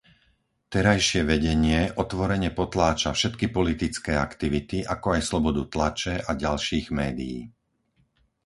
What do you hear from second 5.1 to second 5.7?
aj slobodu